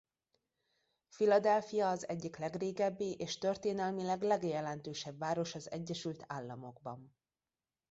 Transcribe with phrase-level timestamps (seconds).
[1.09, 7.15] Philadelphia az egyik legrégebbi és történelmileg legjelentősebb város az Egyesült Államokban.